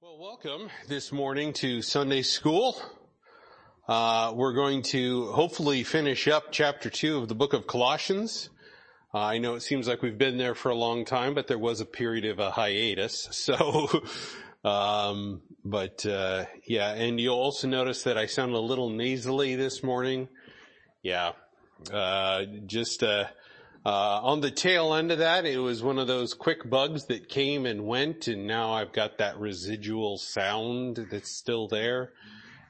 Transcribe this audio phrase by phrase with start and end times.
[0.00, 2.80] Well, welcome this morning to Sunday school.
[3.88, 8.48] Uh, we're going to hopefully finish up chapter two of the book of Colossians.
[9.12, 11.58] Uh, I know it seems like we've been there for a long time, but there
[11.58, 13.28] was a period of a hiatus.
[13.32, 13.88] So,
[14.62, 19.82] um, but uh, yeah, and you'll also notice that I sound a little nasally this
[19.82, 20.28] morning.
[21.02, 21.32] Yeah,
[21.92, 23.02] uh, just
[23.86, 27.28] uh, on the tail end of that, it was one of those quick bugs that
[27.28, 32.12] came and went, and now I've got that residual sound that's still there.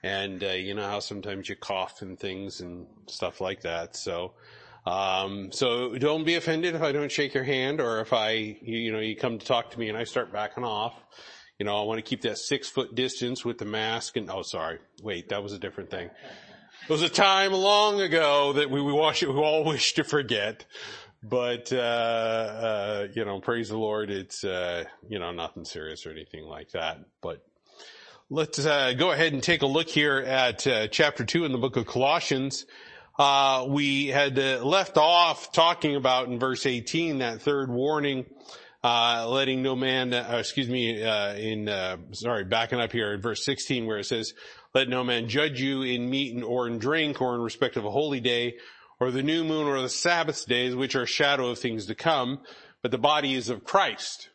[0.02, 3.96] And uh, you know how sometimes you cough and things and stuff like that.
[3.96, 4.34] So,
[4.86, 8.78] um, so don't be offended if I don't shake your hand or if I, you,
[8.78, 10.94] you know, you come to talk to me and I start backing off.
[11.58, 14.42] You know, I want to keep that six foot distance with the mask and, oh
[14.42, 16.10] sorry, wait, that was a different thing.
[16.88, 20.64] It was a time long ago that we, we, we all wish to forget
[21.22, 26.10] but uh, uh, you know, praise the Lord, it's uh, you know nothing serious or
[26.10, 27.00] anything like that.
[27.20, 27.44] But
[28.30, 31.58] let's uh, go ahead and take a look here at uh, chapter two in the
[31.58, 32.66] book of Colossians.
[33.18, 38.24] Uh, we had left off talking about in verse 18 that third warning,
[38.84, 41.66] letting no man, excuse me, in
[42.12, 44.34] sorry, backing up here in verse 16 where it says,
[44.72, 47.84] "Let no man judge you in meat and or in drink or in respect of
[47.84, 48.54] a holy day."
[49.00, 52.40] Or the new moon or the Sabbath days, which are shadow of things to come,
[52.82, 54.30] but the body is of Christ.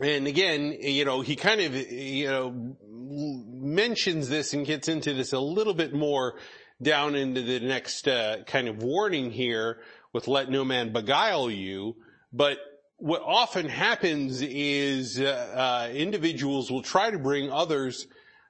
[0.00, 5.32] And again, you know, he kind of, you know, mentions this and gets into this
[5.32, 6.38] a little bit more
[6.82, 9.80] down into the next uh, kind of warning here
[10.12, 11.96] with let no man beguile you.
[12.32, 12.58] But
[12.96, 18.06] what often happens is uh, uh, individuals will try to bring others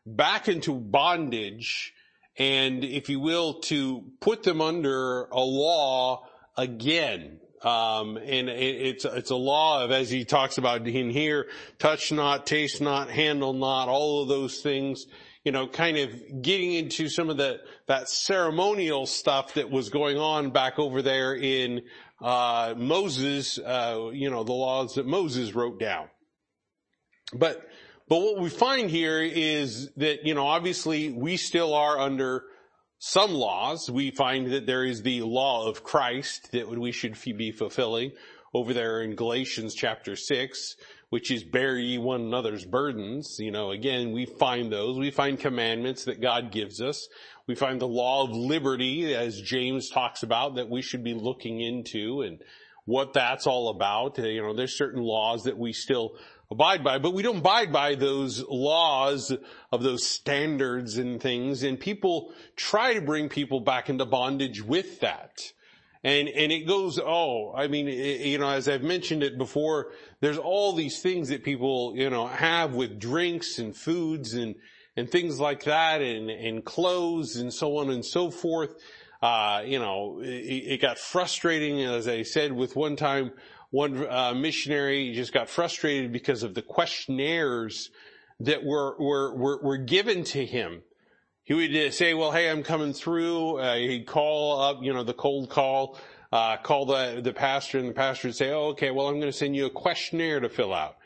[0.07, 1.93] back into bondage
[2.39, 7.41] and if you will, to put them under a law again.
[7.63, 12.11] Um, and it, it's, it's a law of, as he talks about in here, touch
[12.11, 15.07] not, taste not, handle not, all of those things,
[15.45, 20.17] you know, kind of getting into some of the, that ceremonial stuff that was going
[20.17, 21.83] on back over there in,
[22.23, 26.09] uh, Moses, uh, you know, the laws that Moses wrote down.
[27.33, 27.67] But
[28.11, 32.43] but what we find here is that, you know, obviously we still are under
[32.99, 33.89] some laws.
[33.89, 38.11] We find that there is the law of Christ that we should be fulfilling
[38.53, 40.77] over there in Galatians chapter 6,
[41.11, 43.37] which is bear ye one another's burdens.
[43.39, 44.99] You know, again, we find those.
[44.99, 47.07] We find commandments that God gives us.
[47.47, 51.61] We find the law of liberty, as James talks about, that we should be looking
[51.61, 52.43] into and
[52.87, 54.19] what that's all about.
[54.19, 56.17] You know, there's certain laws that we still
[56.51, 59.33] abide by, but we don't abide by those laws
[59.71, 61.63] of those standards and things.
[61.63, 65.53] And people try to bring people back into bondage with that.
[66.03, 69.93] And, and it goes, oh, I mean, it, you know, as I've mentioned it before,
[70.21, 74.55] there's all these things that people, you know, have with drinks and foods and,
[74.97, 78.75] and things like that and, and clothes and so on and so forth.
[79.23, 83.33] Uh, you know, it, it got frustrating, as I said, with one time
[83.71, 87.91] one uh, missionary just got frustrated because of the questionnaires
[88.41, 90.83] that were, were, were, were given to him.
[91.45, 93.59] He would uh, say, well, hey, I'm coming through.
[93.59, 95.99] Uh, he'd call up, you know, the cold call,
[96.33, 99.33] uh, call the, the pastor and the pastor would say, oh, okay, well, I'm going
[99.33, 100.97] to send you a questionnaire to fill out.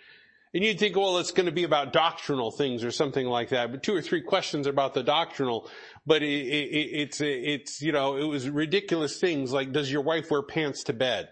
[0.52, 3.72] And you'd think, well, it's going to be about doctrinal things or something like that.
[3.72, 5.68] But two or three questions about the doctrinal.
[6.06, 10.30] But it, it, it's, it's, you know, it was ridiculous things like, does your wife
[10.30, 11.30] wear pants to bed?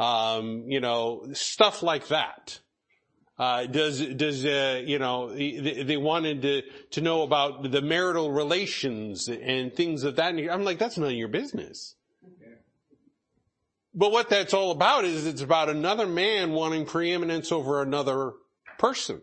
[0.00, 2.58] Um, you know, stuff like that.
[3.38, 8.30] Uh, does does uh, you know they, they, wanted to to know about the marital
[8.30, 10.34] relations and things of that.
[10.34, 11.94] I'm like, that's none of your business.
[13.94, 18.32] But what that's all about is it's about another man wanting preeminence over another
[18.78, 19.20] person.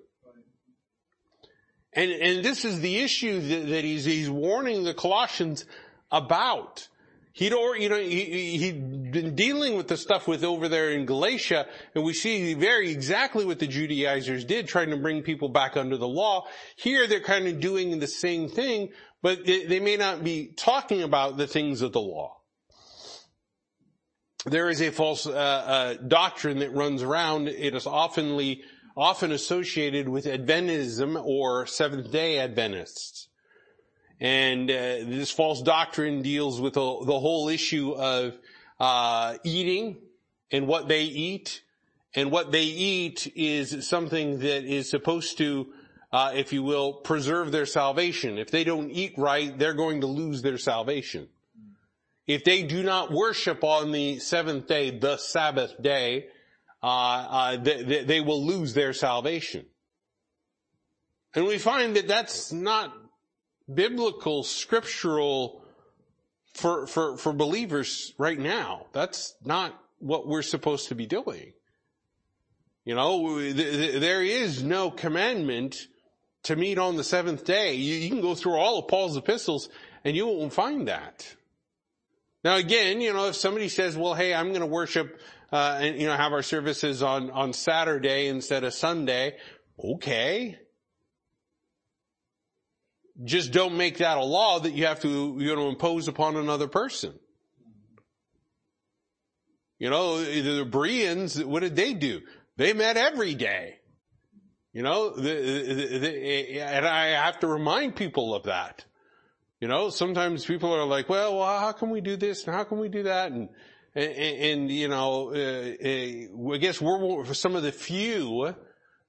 [1.93, 5.65] And and this is the issue that, that he's he's warning the Colossians
[6.11, 6.87] about.
[7.37, 11.05] He'd or, you know, he, he'd been dealing with the stuff with over there in
[11.05, 15.77] Galatia, and we see very exactly what the Judaizers did, trying to bring people back
[15.77, 16.47] under the law.
[16.77, 18.89] Here they're kind of doing the same thing,
[19.21, 22.37] but they may not be talking about the things of the law.
[24.47, 27.49] There is a false uh, uh, doctrine that runs around.
[27.49, 28.61] It is oftenly,
[28.95, 33.26] often associated with Adventism or Seventh Day Adventists.
[34.19, 38.37] And uh, this false doctrine deals with the, the whole issue of
[38.79, 39.97] uh, eating
[40.51, 41.61] and what they eat.
[42.15, 45.67] And what they eat is something that is supposed to,
[46.11, 48.39] uh, if you will, preserve their salvation.
[48.39, 51.27] If they don't eat right, they're going to lose their salvation.
[52.25, 56.27] If they do not worship on the seventh day, the Sabbath day,
[56.81, 59.65] uh, uh, they, they will lose their salvation.
[61.35, 62.93] And we find that that's not
[63.73, 65.61] biblical, scriptural
[66.53, 68.87] for, for, for believers right now.
[68.93, 71.53] That's not what we're supposed to be doing.
[72.85, 75.87] You know, there is no commandment
[76.43, 77.75] to meet on the seventh day.
[77.75, 79.69] You, can go through all of Paul's epistles
[80.05, 81.35] and you won't find that.
[82.43, 85.19] Now again, you know, if somebody says, well, hey, I'm going to worship,
[85.51, 89.35] uh, and, you know, have our services on, on Saturday instead of Sunday,
[89.83, 90.57] okay.
[93.23, 96.67] Just don't make that a law that you have to, you know, impose upon another
[96.67, 97.13] person.
[99.79, 102.21] You know, the Bereans, what did they do?
[102.57, 103.79] They met every day.
[104.73, 108.85] You know, the, the, the, and I have to remind people of that.
[109.59, 112.63] You know, sometimes people are like, well, well, how can we do this and how
[112.63, 113.31] can we do that?
[113.31, 113.49] And,
[113.95, 118.53] and, and you know, uh, uh, I guess we're some of the few,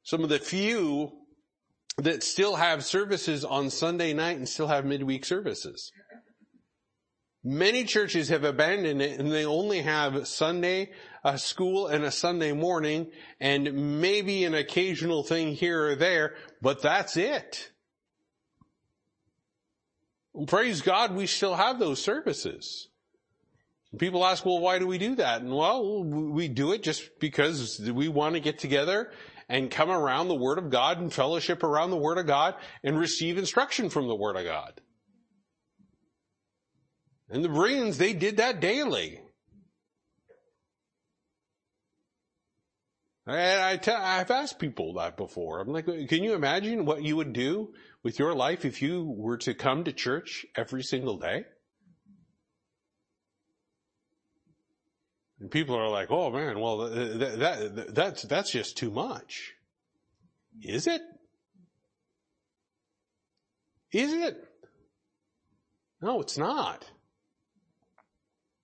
[0.03, 1.13] some of the few
[1.99, 5.93] that still have services on Sunday night and still have midweek services.
[7.45, 10.91] Many churches have abandoned it and they only have Sunday
[11.25, 13.11] a school and a Sunday morning
[13.41, 17.71] and maybe an occasional thing here or there, but that's it.
[20.47, 22.89] Praise God, we still have those services.
[23.99, 25.41] People ask, well, why do we do that?
[25.41, 29.11] And well, we do it just because we want to get together
[29.49, 32.99] and come around the Word of God and fellowship around the Word of God and
[32.99, 34.81] receive instruction from the Word of God.
[37.31, 39.21] And the Bereans, they did that daily.
[43.27, 45.61] I, I tell, I've asked people that before.
[45.61, 49.37] I'm like, can you imagine what you would do with your life if you were
[49.39, 51.45] to come to church every single day?
[55.41, 59.55] And people are like, oh man, well, uh, that, that, that's, that's just too much.
[60.61, 61.03] Is it?
[63.93, 64.37] Is it?
[66.01, 66.85] No, it's not.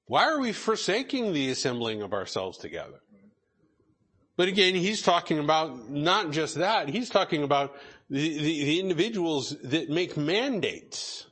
[0.06, 3.00] Why are we forsaking the assembling of ourselves together?
[4.36, 7.76] But again, he's talking about not just that, he's talking about
[8.10, 11.26] the, the, the individuals that make mandates.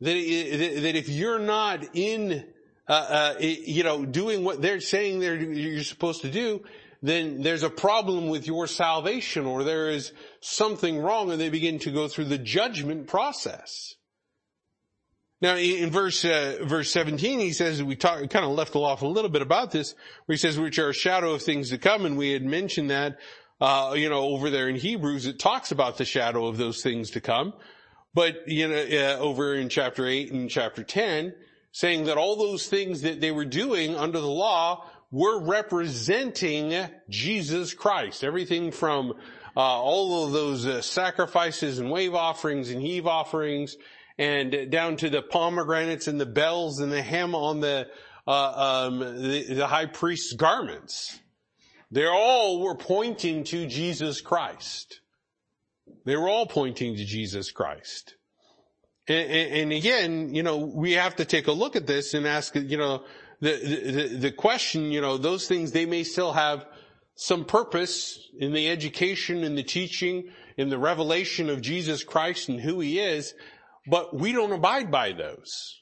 [0.00, 2.44] That, that if you're not in,
[2.88, 6.62] uh, uh, you know, doing what they're saying they're, you're supposed to do,
[7.02, 11.78] then there's a problem with your salvation or there is something wrong and they begin
[11.78, 13.94] to go through the judgment process.
[15.40, 19.06] Now, in verse uh, verse 17, he says we talk, kind of left off a
[19.06, 19.94] little bit about this,
[20.24, 22.90] where he says, "Which are a shadow of things to come," and we had mentioned
[22.90, 23.18] that,
[23.60, 27.10] uh, you know, over there in Hebrews, it talks about the shadow of those things
[27.10, 27.52] to come.
[28.14, 31.34] But you know, uh, over in chapter eight and chapter ten,
[31.74, 36.72] saying that all those things that they were doing under the law were representing
[37.10, 38.22] Jesus Christ.
[38.22, 39.12] Everything from
[39.56, 43.76] uh, all of those uh, sacrifices and wave offerings and heave offerings
[44.18, 47.88] and down to the pomegranates and the bells and the hem on the,
[48.28, 51.18] uh, um, the, the high priest's garments.
[51.90, 55.00] They all were pointing to Jesus Christ.
[56.06, 58.14] They were all pointing to Jesus Christ.
[59.06, 62.54] And, and, again, you know, we have to take a look at this and ask,
[62.54, 63.04] you know,
[63.40, 66.64] the, the, the question, you know, those things, they may still have
[67.14, 72.60] some purpose in the education in the teaching, in the revelation of Jesus Christ and
[72.60, 73.34] who he is,
[73.86, 75.80] but we don't abide by those.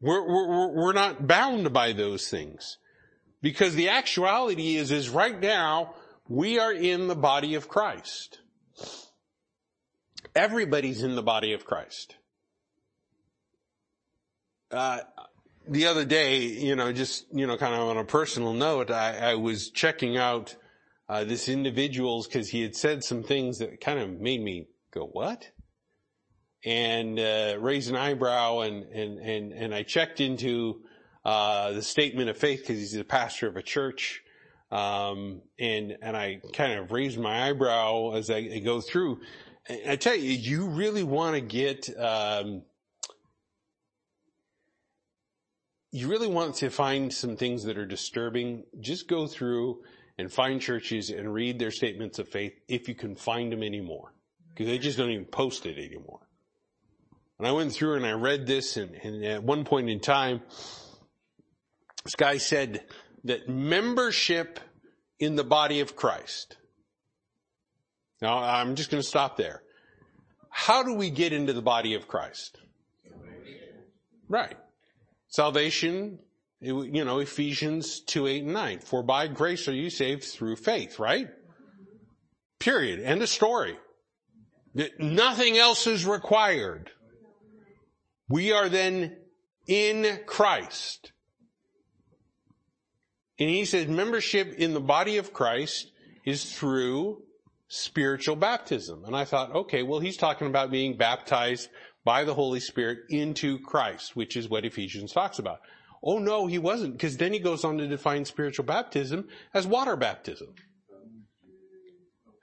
[0.00, 2.78] We're, we're, we're not bound by those things.
[3.42, 5.94] Because the actuality is, is right now,
[6.28, 8.40] we are in the body of Christ.
[10.34, 12.16] Everybody's in the body of Christ.
[14.70, 15.00] Uh,
[15.68, 19.32] the other day, you know, just, you know, kind of on a personal note, I,
[19.32, 20.54] I was checking out,
[21.08, 25.06] uh, this individual's cause he had said some things that kind of made me go,
[25.06, 25.50] what?
[26.64, 30.82] and uh, raised an eyebrow, and and and and I checked into
[31.24, 34.22] uh, the statement of faith because he's the pastor of a church,
[34.70, 39.20] um, and and I kind of raised my eyebrow as I, I go through.
[39.88, 41.88] I tell you, you really want to get.
[41.98, 42.62] Um,
[45.92, 49.82] you really want to find some things that are disturbing, just go through
[50.18, 54.12] and find churches and read their statements of faith if you can find them anymore.
[54.50, 56.20] Because they just don't even post it anymore.
[57.38, 60.42] And I went through and I read this and, and at one point in time,
[62.04, 62.84] this guy said
[63.24, 64.60] that membership
[65.18, 66.56] in the body of Christ.
[68.20, 69.62] Now I'm just going to stop there.
[70.50, 72.58] How do we get into the body of Christ?
[74.28, 74.56] Right.
[75.28, 76.18] Salvation,
[76.60, 78.78] you know, Ephesians 2, 8, and 9.
[78.80, 81.28] For by grace are you saved through faith, right?
[82.58, 83.00] Period.
[83.00, 83.78] End of story.
[84.98, 86.90] Nothing else is required.
[88.28, 89.16] We are then
[89.66, 91.12] in Christ.
[93.38, 95.90] And he says membership in the body of Christ
[96.24, 97.22] is through
[97.70, 99.04] spiritual baptism.
[99.04, 101.70] And I thought, okay, well, he's talking about being baptized
[102.04, 105.60] by the Holy Spirit into Christ, which is what Ephesians talks about.
[106.02, 109.96] Oh no, he wasn't, because then he goes on to define spiritual baptism as water
[109.96, 110.48] baptism.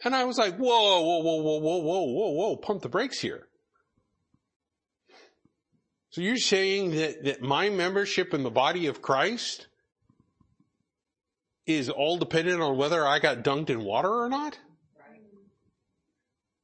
[0.04, 3.20] And I was like, whoa, whoa, whoa, whoa, whoa, whoa, whoa, whoa, pump the brakes
[3.20, 3.48] here.
[6.12, 9.68] So you're saying that, that my membership in the body of Christ
[11.66, 14.58] is all dependent on whether I got dunked in water or not?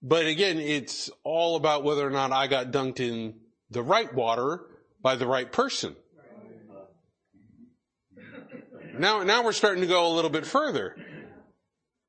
[0.04, 3.36] But again, it's all about whether or not I got dunked in
[3.72, 4.60] the right water
[5.02, 5.96] by the right person.
[9.00, 10.96] Now, now we're starting to go a little bit further.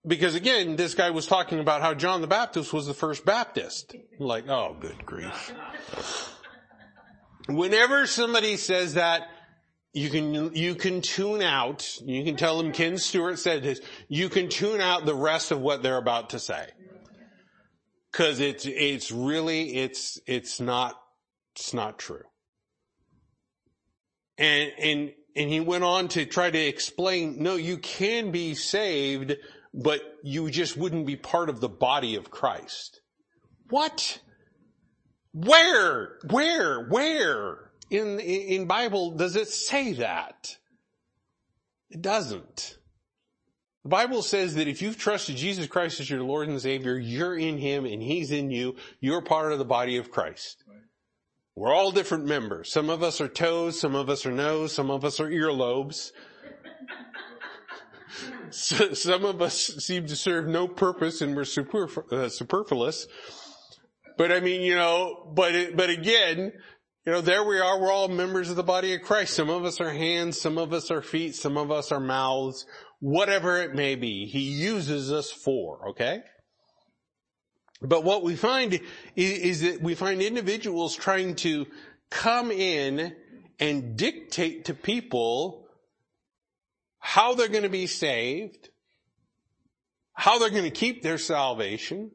[0.07, 3.95] Because again, this guy was talking about how John the Baptist was the first Baptist.
[4.19, 5.55] Like, oh, good grief.
[7.49, 9.29] Whenever somebody says that,
[9.93, 14.29] you can, you can tune out, you can tell them Ken Stewart said this, you
[14.29, 16.67] can tune out the rest of what they're about to say.
[18.15, 20.95] Cause it's, it's really, it's, it's not,
[21.55, 22.23] it's not true.
[24.39, 29.37] And, and, and he went on to try to explain, no, you can be saved,
[29.75, 33.01] but you just wouldn't be part of the body of Christ.
[33.69, 34.21] What?
[35.33, 36.19] Where?
[36.31, 36.87] Where?
[36.87, 37.65] Where?
[37.91, 40.57] in, in Bible does it say that?
[41.91, 42.79] It doesn't.
[43.85, 47.37] The Bible says that if you've trusted Jesus Christ as your Lord and Savior, you're
[47.37, 48.77] in Him and He's in you.
[48.99, 50.65] You're part of the body of Christ.
[51.55, 52.73] We're all different members.
[52.73, 56.13] Some of us are toes, some of us are nose, some of us are earlobes.
[58.51, 63.07] some of us seem to serve no purpose and we're uh, superfluous.
[64.17, 66.53] But I mean, you know, but, it, but again,
[67.05, 67.79] you know, there we are.
[67.79, 69.35] We're all members of the body of Christ.
[69.35, 72.65] Some of us are hands, some of us are feet, some of us are mouths,
[73.05, 74.25] whatever it may be.
[74.25, 76.23] He uses us for, okay?
[77.83, 78.81] But what we find
[79.15, 81.67] is, that we find individuals trying to
[82.09, 83.15] come in
[83.61, 85.69] and dictate to people
[86.99, 88.71] how they're going to be saved,
[90.15, 92.11] how they're going to keep their salvation,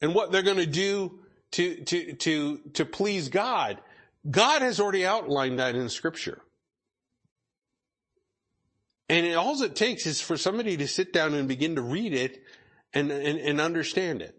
[0.00, 1.18] and what they're going to do
[1.50, 3.80] to, to, to, to please God.
[4.30, 6.40] God has already outlined that in scripture.
[9.08, 12.12] And it, all it takes is for somebody to sit down and begin to read
[12.12, 12.42] it
[12.92, 14.34] and, and, and understand it.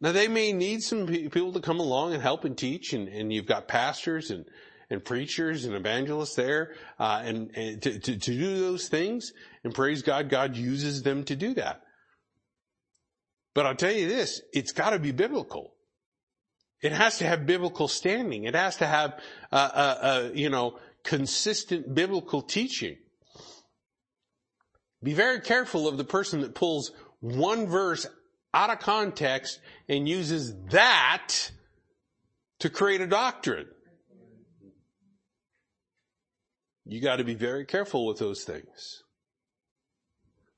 [0.00, 3.32] Now they may need some people to come along and help and teach and, and
[3.32, 4.44] you've got pastors and,
[4.90, 9.32] and preachers and evangelists there, uh, and, and to, to, to do those things.
[9.62, 11.82] And praise God, God uses them to do that.
[13.54, 15.74] But I'll tell you this, it's gotta be biblical.
[16.80, 18.44] It has to have biblical standing.
[18.44, 19.20] It has to have,
[19.50, 22.98] uh, uh, uh, you know, consistent biblical teaching.
[25.02, 28.06] Be very careful of the person that pulls one verse
[28.52, 31.50] out of context and uses that
[32.60, 33.66] to create a doctrine.
[36.84, 39.04] You got to be very careful with those things.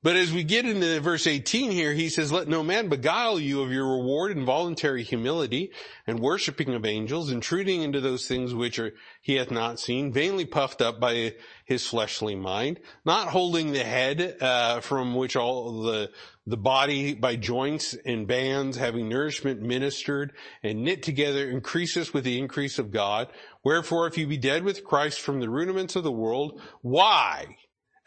[0.03, 3.61] But as we get into verse 18 here, he says, let no man beguile you
[3.61, 5.71] of your reward in voluntary humility
[6.07, 10.45] and worshiping of angels, intruding into those things which are, he hath not seen, vainly
[10.45, 16.09] puffed up by his fleshly mind, not holding the head, uh, from which all the,
[16.47, 22.39] the body by joints and bands having nourishment ministered and knit together increases with the
[22.39, 23.27] increase of God.
[23.63, 27.57] Wherefore if you be dead with Christ from the rudiments of the world, why?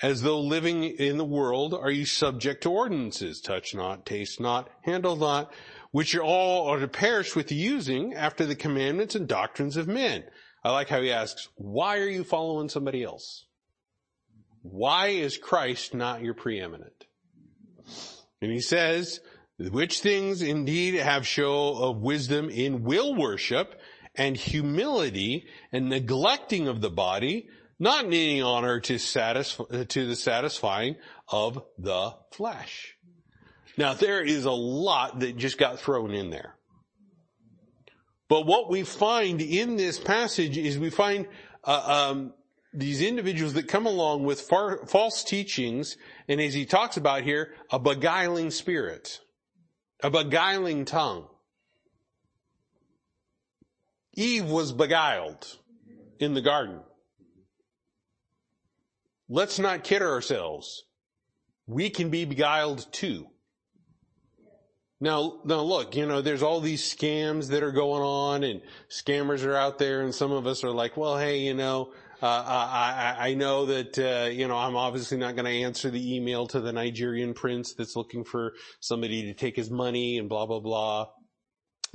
[0.05, 3.41] As though living in the world, are you subject to ordinances?
[3.41, 5.51] Touch not, taste not, handle not,
[5.93, 10.23] which all are to perish with the using after the commandments and doctrines of men.
[10.63, 13.47] I like how he asks, why are you following somebody else?
[14.61, 17.07] Why is Christ not your preeminent?
[18.43, 19.21] And he says,
[19.59, 23.81] which things indeed have show of wisdom in will worship
[24.15, 30.97] and humility and neglecting of the body, not needing honor to satisfy, to the satisfying
[31.29, 32.97] of the flesh.
[33.77, 36.55] Now there is a lot that just got thrown in there.
[38.29, 41.27] But what we find in this passage is we find
[41.65, 42.33] uh, um,
[42.73, 45.97] these individuals that come along with far, false teachings,
[46.29, 49.21] and as he talks about here, a beguiling spirit,
[50.03, 51.29] a beguiling tongue.
[54.15, 55.59] Eve was beguiled
[56.19, 56.81] in the garden.
[59.29, 60.85] Let's not kid ourselves.
[61.67, 63.27] We can be beguiled too.
[65.01, 69.45] Now, now look, you know, there's all these scams that are going on and scammers
[69.45, 73.17] are out there and some of us are like, well, hey, you know, uh, I,
[73.19, 76.61] I, know that, uh, you know, I'm obviously not going to answer the email to
[76.61, 81.09] the Nigerian prince that's looking for somebody to take his money and blah, blah, blah.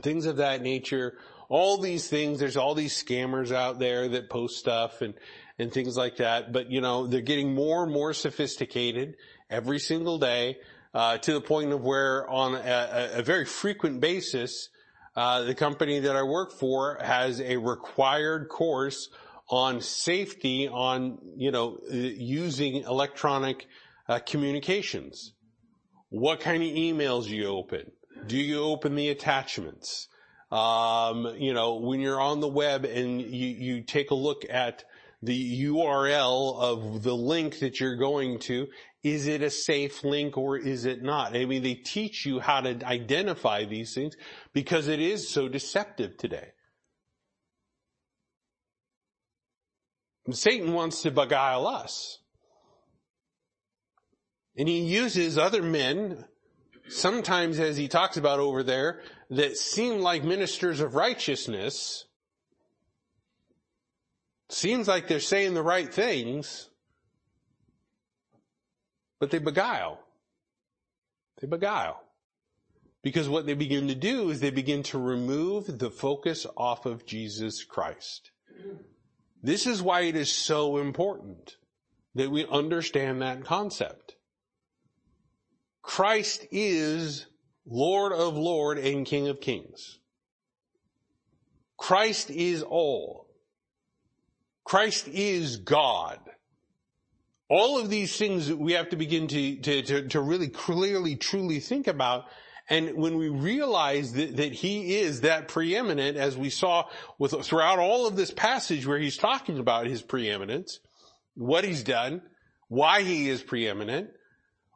[0.03, 1.17] Things of that nature.
[1.47, 5.15] All these things, there's all these scammers out there that post stuff and,
[5.59, 6.51] and things like that.
[6.51, 9.15] But, you know, they're getting more and more sophisticated
[9.49, 10.57] every single day
[10.93, 14.69] uh, to the point of where on a, a very frequent basis,
[15.15, 19.09] uh, the company that I work for has a required course
[19.49, 23.67] on safety on, you know, using electronic
[24.07, 25.33] uh, communications.
[26.09, 27.91] What kind of emails you open?
[28.25, 30.07] Do you open the attachments?
[30.51, 34.83] Um, you know, when you're on the web and you, you take a look at
[35.21, 38.67] the URL of the link that you're going to,
[39.03, 41.35] is it a safe link or is it not?
[41.35, 44.15] I mean, they teach you how to identify these things
[44.53, 46.49] because it is so deceptive today.
[50.31, 52.19] Satan wants to beguile us.
[54.57, 56.25] And he uses other men,
[56.89, 62.05] sometimes as he talks about over there, that seem like ministers of righteousness,
[64.49, 66.69] seems like they're saying the right things,
[69.19, 69.99] but they beguile.
[71.39, 72.03] They beguile.
[73.01, 77.05] Because what they begin to do is they begin to remove the focus off of
[77.05, 78.31] Jesus Christ.
[79.41, 81.55] This is why it is so important
[82.15, 84.15] that we understand that concept.
[85.81, 87.25] Christ is
[87.65, 89.99] Lord of Lord and King of Kings.
[91.77, 93.28] Christ is all.
[94.69, 96.19] Christ is God.
[97.49, 101.15] All of these things that we have to begin to, to, to, to really clearly,
[101.15, 102.25] truly think about
[102.69, 106.83] and when we realize that, that he is that preeminent, as we saw
[107.17, 110.79] with, throughout all of this passage where he's talking about his preeminence,
[111.33, 112.21] what he's done,
[112.67, 114.11] why he is preeminent,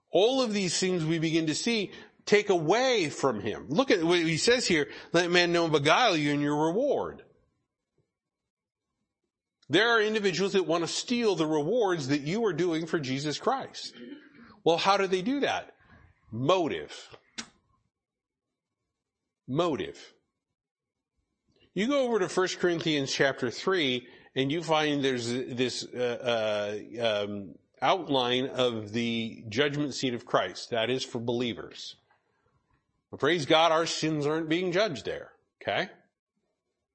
[0.09, 1.91] all of these things we begin to see
[2.25, 3.67] take away from him.
[3.69, 7.21] Look at what he says here, let man know beguile you in your reward.
[9.73, 13.37] There are individuals that want to steal the rewards that you are doing for Jesus
[13.37, 13.93] Christ.
[14.63, 15.73] Well, how do they do that?
[16.31, 17.09] Motive
[19.47, 20.13] motive.
[21.73, 27.23] You go over to 1 Corinthians chapter 3 and you find there's this uh, uh,
[27.23, 30.69] um, outline of the judgment seat of Christ.
[30.69, 31.95] That is for believers.
[33.11, 35.31] But praise God, our sins aren't being judged there.
[35.61, 35.89] Okay?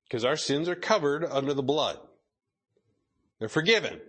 [0.04, 1.98] Because our sins are covered under the blood.
[3.38, 4.00] They're forgiven.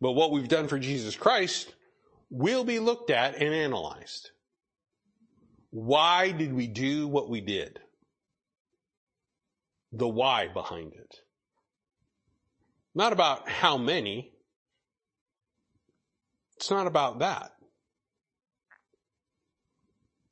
[0.00, 1.74] But what we've done for Jesus Christ
[2.30, 4.30] will be looked at and analyzed.
[5.70, 7.80] Why did we do what we did?
[9.92, 11.20] The why behind it.
[12.94, 14.32] Not about how many.
[16.56, 17.52] It's not about that.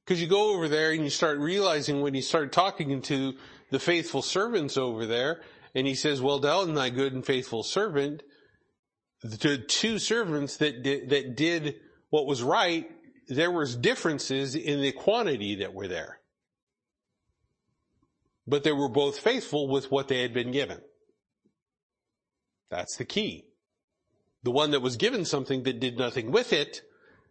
[0.05, 3.35] Because you go over there and you start realizing when you start talking to
[3.71, 5.41] the faithful servants over there,
[5.75, 8.23] and he says, well done, thy good and faithful servant,
[9.23, 11.77] the two servants that did, that did
[12.11, 12.89] what was right
[13.29, 16.21] there was differences in the quantity that were there.
[18.47, 20.81] But they were both faithful with what they had been given.
[22.71, 23.47] That's the key.
[24.43, 26.83] The one that was given something that did nothing with it,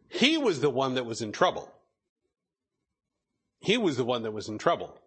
[0.09, 1.71] he was the one that was in trouble.
[3.59, 4.97] He was the one that was in trouble.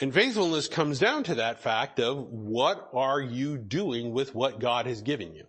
[0.00, 4.86] And faithfulness comes down to that fact of what are you doing with what God
[4.86, 5.46] has given you?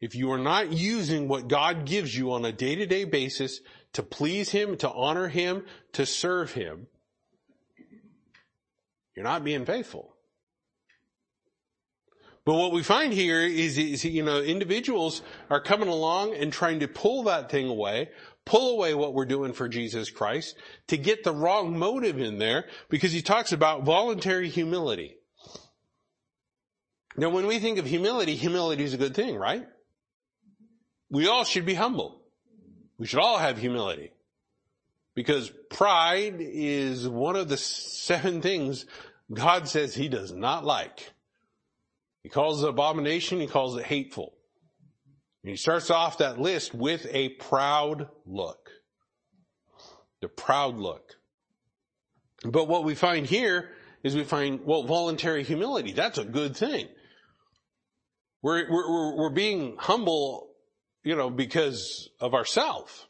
[0.00, 3.60] if you are not using what God gives you on a day-to-day basis
[3.94, 6.86] to please Him, to honor Him, to serve Him,
[9.16, 10.14] you're not being faithful.
[12.44, 16.80] But what we find here is, is, you know, individuals are coming along and trying
[16.80, 18.10] to pull that thing away,
[18.48, 20.56] pull away what we're doing for Jesus Christ
[20.88, 25.16] to get the wrong motive in there because he talks about voluntary humility.
[27.16, 29.66] Now when we think of humility, humility is a good thing, right?
[31.10, 32.20] we all should be humble.
[32.98, 34.12] We should all have humility.
[35.14, 38.86] Because pride is one of the seven things
[39.32, 41.12] God says he does not like.
[42.22, 44.34] He calls it abomination, he calls it hateful.
[45.42, 48.70] And he starts off that list with a proud look.
[50.20, 51.14] The proud look.
[52.44, 53.70] But what we find here
[54.02, 55.92] is we find, well, voluntary humility.
[55.92, 56.88] That's a good thing.
[58.42, 60.48] We're, we're, we're being humble
[61.08, 63.08] you know, because of ourself.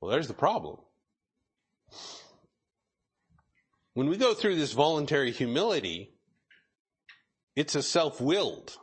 [0.00, 0.78] Well, there's the problem.
[3.94, 6.10] When we go through this voluntary humility,
[7.54, 8.76] it's a self-willed.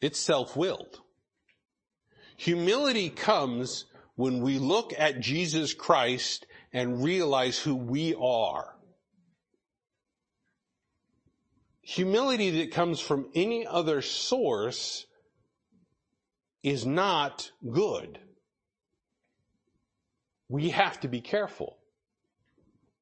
[0.00, 1.00] It's self-willed.
[2.36, 3.84] Humility comes
[4.14, 8.74] when we look at Jesus Christ and realize who we are.
[11.82, 15.06] Humility that comes from any other source
[16.62, 18.18] is not good.
[20.48, 21.78] We have to be careful.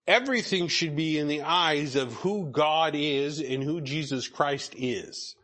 [0.07, 5.35] Everything should be in the eyes of who God is and who Jesus Christ is.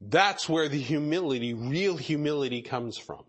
[0.00, 3.24] That's where the humility, real humility comes from.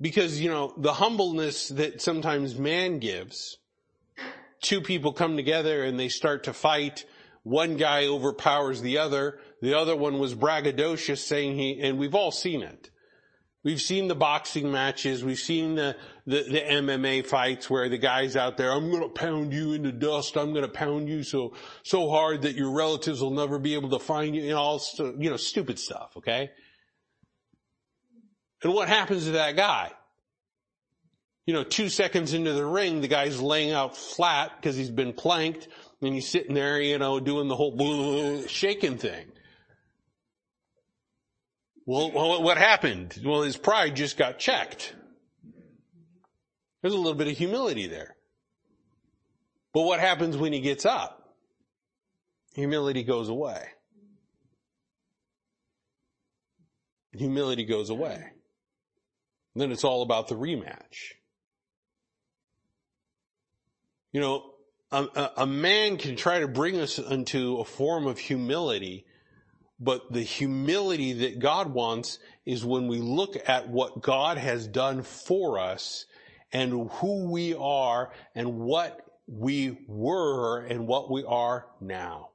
[0.00, 3.58] Because, you know, the humbleness that sometimes man gives,
[4.62, 7.04] two people come together and they start to fight,
[7.42, 12.30] one guy overpowers the other, the other one was braggadocious saying he, and we've all
[12.30, 12.90] seen it.
[13.62, 15.22] We've seen the boxing matches.
[15.22, 19.52] We've seen the, the, the, MMA fights where the guy's out there, I'm to pound
[19.52, 20.36] you into dust.
[20.36, 23.98] I'm to pound you so, so hard that your relatives will never be able to
[23.98, 24.80] find you and all,
[25.18, 26.12] you know, stupid stuff.
[26.16, 26.50] Okay.
[28.62, 29.92] And what happens to that guy?
[31.46, 35.12] You know, two seconds into the ring, the guy's laying out flat because he's been
[35.12, 35.68] planked
[36.02, 39.26] and he's sitting there, you know, doing the whole shaking thing.
[41.86, 43.18] Well, what happened?
[43.24, 44.94] Well, his pride just got checked.
[46.82, 48.16] There's a little bit of humility there.
[49.72, 51.34] But what happens when he gets up?
[52.54, 53.64] Humility goes away.
[57.12, 58.24] Humility goes away.
[59.54, 61.14] then it's all about the rematch.
[64.12, 64.50] You know,
[64.90, 69.06] a, a, man can try to bring us into a form of humility
[69.80, 75.02] but the humility that God wants is when we look at what God has done
[75.02, 76.04] for us
[76.52, 82.30] and who we are and what we were and what we are now.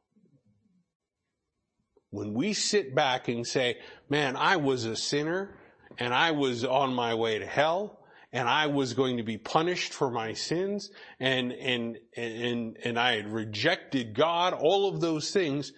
[2.12, 3.78] When we sit back and say,
[4.10, 5.58] man, I was a sinner
[5.98, 8.00] and I was on my way to hell
[8.32, 13.16] and I was going to be punished for my sins and, and, and, and I
[13.16, 15.74] had rejected God, all of those things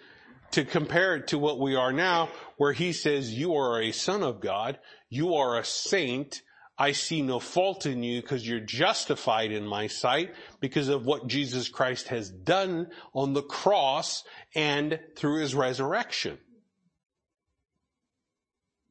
[0.52, 4.22] to compare it to what we are now, where he says, you are a son
[4.22, 4.78] of God,
[5.10, 6.42] you are a saint,
[6.78, 11.26] I see no fault in you because you're justified in my sight because of what
[11.26, 16.38] Jesus Christ has done on the cross and through his resurrection.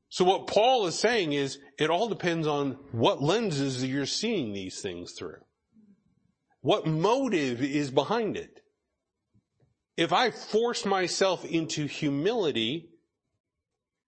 [0.10, 4.82] So what Paul is saying is it all depends on what lenses you're seeing these
[4.82, 5.40] things through.
[6.62, 8.62] What motive is behind it?
[9.98, 12.90] if I force myself into humility,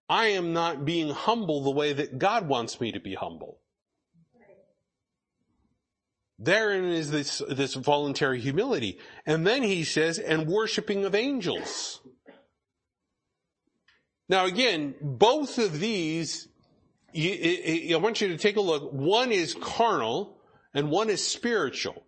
[0.08, 3.60] I am not being humble the way that God wants me to be humble.
[6.41, 8.97] Therein is this, this voluntary humility.
[9.25, 11.99] And then he says, and worshiping of angels.
[14.30, 16.47] Now again, both of these,
[17.13, 18.93] I want you to take a look.
[18.93, 20.38] One is carnal
[20.73, 22.04] and one is spiritual.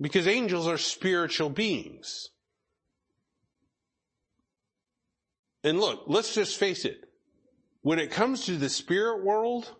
[0.00, 2.30] Because angels are spiritual beings.
[5.64, 7.00] And look, let's just face it.
[7.82, 9.74] When it comes to the spirit world,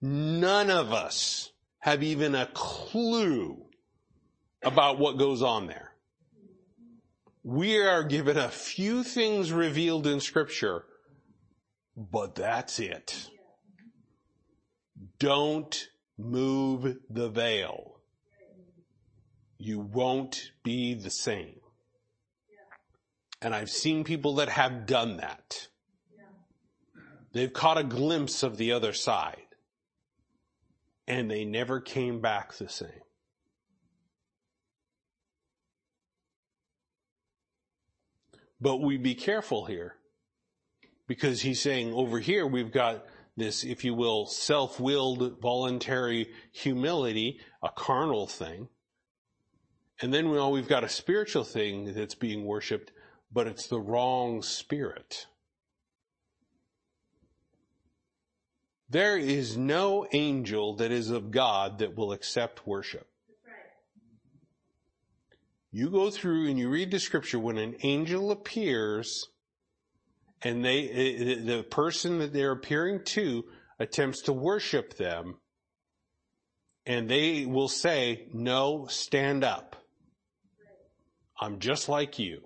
[0.00, 1.52] none of us
[1.86, 3.64] have even a clue
[4.60, 5.92] about what goes on there.
[7.44, 10.84] We are given a few things revealed in scripture,
[11.96, 13.30] but that's it.
[15.20, 18.00] Don't move the veil.
[19.56, 21.60] You won't be the same.
[23.40, 25.68] And I've seen people that have done that.
[27.32, 29.45] They've caught a glimpse of the other side.
[31.08, 32.90] And they never came back the same.
[38.60, 39.94] But we be careful here.
[41.06, 47.68] Because he's saying over here we've got this, if you will, self-willed voluntary humility, a
[47.68, 48.68] carnal thing.
[50.00, 52.90] And then we know we've got a spiritual thing that's being worshiped
[53.32, 55.26] but it's the wrong spirit.
[58.88, 63.06] There is no angel that is of God that will accept worship.
[65.72, 69.26] You go through and you read the scripture when an angel appears
[70.42, 73.44] and they, the person that they're appearing to
[73.78, 75.38] attempts to worship them
[76.86, 79.76] and they will say, no, stand up.
[81.38, 82.42] I'm just like you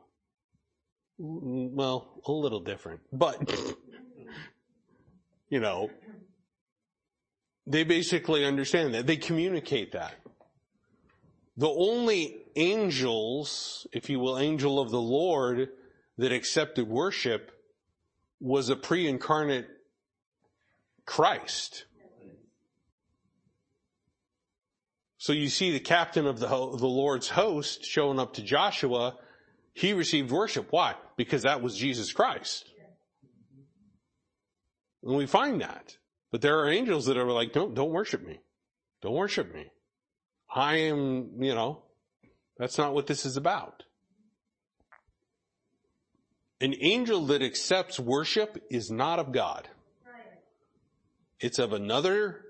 [1.21, 3.37] well, a little different, but
[5.51, 5.91] you know,
[7.67, 9.07] they basically understand that.
[9.07, 10.15] They communicate that.
[11.57, 15.69] The only angels, if you will, angel of the Lord
[16.19, 17.53] that accepted worship
[18.41, 19.69] was a pre-incarnate
[21.05, 21.85] Christ.
[25.19, 29.17] So you see the captain of the, the Lord's host showing up to Joshua.
[29.75, 30.69] He received worship.
[30.71, 30.95] Why?
[31.17, 32.65] Because that was Jesus Christ.
[35.03, 35.99] And we find that.
[36.31, 38.41] But there are angels that are like, don't, don't worship me.
[39.03, 39.71] Don't worship me.
[40.55, 41.83] I am, you know,
[42.57, 43.85] that's not what this is about.
[46.61, 49.69] An angel that accepts worship is not of God.
[51.39, 52.45] It's of another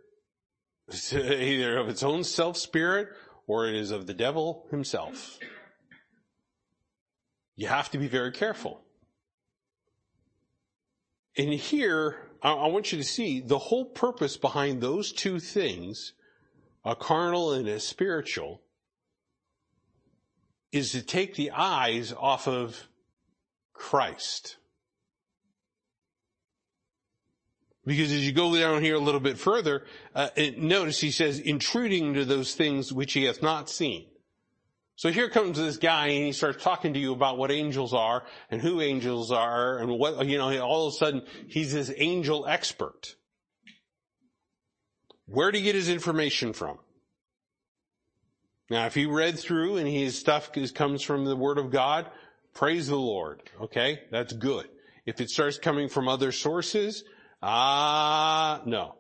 [1.12, 3.08] either of its own self spirit
[3.46, 5.38] or it is of the devil himself.
[7.54, 8.80] You have to be very careful.
[11.36, 16.14] And here, I, I want you to see the whole purpose behind those two things,
[16.85, 18.62] a carnal and a spiritual,
[20.72, 22.88] is to take the eyes off of
[23.72, 24.57] Christ.
[27.87, 32.09] Because as you go down here a little bit further, uh, notice he says, intruding
[32.09, 34.07] into those things which he hath not seen.
[35.00, 38.22] So here comes this guy and he starts talking to you about what angels are
[38.50, 42.46] and who angels are and what, you know, all of a sudden he's this angel
[42.46, 43.16] expert.
[45.24, 46.76] Where did he get his information from?
[48.68, 52.10] Now, if he read through and his stuff is, comes from the Word of God,
[52.52, 53.40] praise the Lord.
[53.58, 54.00] Okay?
[54.10, 54.68] That's good.
[55.06, 57.04] If it starts coming from other sources,
[57.42, 58.96] Ah, no.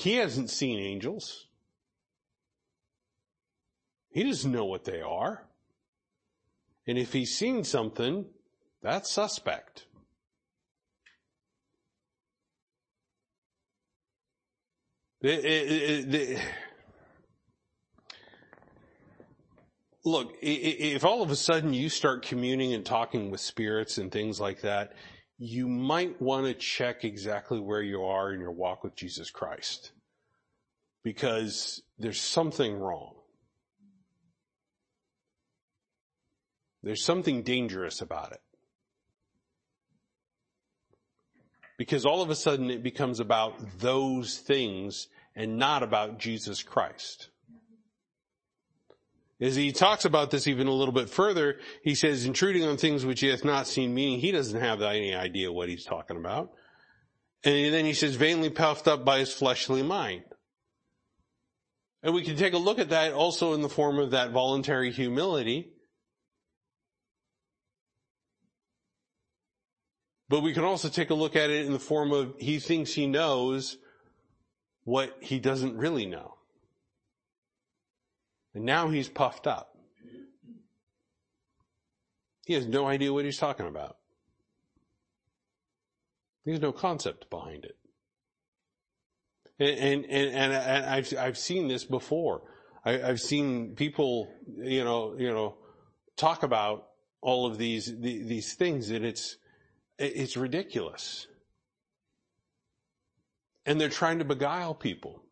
[0.00, 1.46] He hasn't seen angels.
[4.08, 5.44] He doesn't know what they are.
[6.86, 8.24] And if he's seen something,
[8.82, 9.84] that's suspect.
[15.20, 16.42] It, it, it,
[20.02, 24.40] look, if all of a sudden you start communing and talking with spirits and things
[24.40, 24.94] like that,
[25.42, 29.92] you might want to check exactly where you are in your walk with Jesus Christ.
[31.02, 33.14] Because there's something wrong.
[36.82, 38.42] There's something dangerous about it.
[41.78, 47.29] Because all of a sudden it becomes about those things and not about Jesus Christ.
[49.40, 53.06] As he talks about this even a little bit further, he says, intruding on things
[53.06, 56.50] which he hath not seen, meaning he doesn't have any idea what he's talking about.
[57.42, 60.24] And then he says, vainly puffed up by his fleshly mind.
[62.02, 64.90] And we can take a look at that also in the form of that voluntary
[64.90, 65.72] humility.
[70.28, 72.92] But we can also take a look at it in the form of he thinks
[72.92, 73.78] he knows
[74.84, 76.34] what he doesn't really know.
[78.54, 79.76] And now he's puffed up.
[82.46, 83.96] He has no idea what he's talking about.
[86.44, 87.76] He has no concept behind it.
[89.58, 92.42] And, and, and, and I've, I've seen this before.
[92.84, 95.56] I, have seen people, you know, you know,
[96.16, 96.86] talk about
[97.20, 99.36] all of these, these things and it's,
[99.98, 101.26] it's ridiculous.
[103.66, 105.22] And they're trying to beguile people.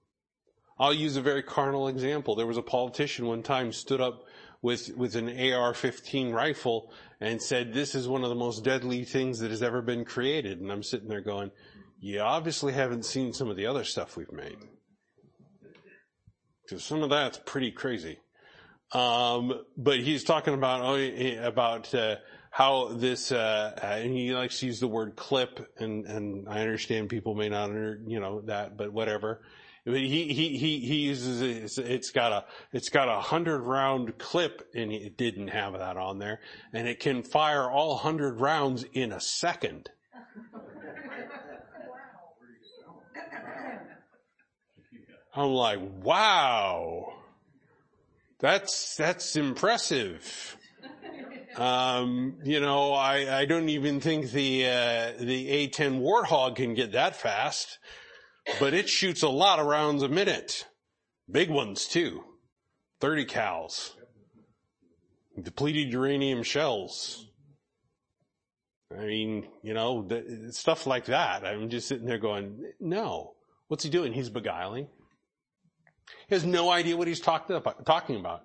[0.80, 2.36] I'll use a very carnal example.
[2.36, 4.24] There was a politician one time stood up
[4.62, 9.40] with, with an AR-15 rifle and said, this is one of the most deadly things
[9.40, 10.60] that has ever been created.
[10.60, 11.50] And I'm sitting there going,
[12.00, 14.56] you obviously haven't seen some of the other stuff we've made.
[16.68, 18.18] Cause some of that's pretty crazy.
[18.92, 22.16] Um, but he's talking about, oh, about, uh,
[22.50, 27.08] how this, uh, and he likes to use the word clip and, and I understand
[27.08, 29.42] people may not, under, you know, that, but whatever.
[29.88, 34.92] He, he, he, he uses, it's got a, it's got a hundred round clip and
[34.92, 36.40] it didn't have that on there
[36.74, 39.88] and it can fire all hundred rounds in a second.
[45.35, 47.14] I'm like, wow,
[48.40, 50.57] that's, that's impressive.
[51.57, 56.92] Um, you know, I, I don't even think the, uh, the A-10 Warthog can get
[56.92, 57.79] that fast
[58.61, 60.66] but it shoots a lot of rounds a minute.
[61.30, 62.24] Big ones too.
[63.00, 63.92] 30 cals.
[65.40, 67.26] Depleted uranium shells.
[68.92, 70.08] I mean, you know,
[70.50, 71.44] stuff like that.
[71.44, 73.34] I'm just sitting there going, no.
[73.68, 74.14] What's he doing?
[74.14, 74.88] He's beguiling.
[76.28, 77.48] He has no idea what he's talk
[77.84, 78.44] talking about.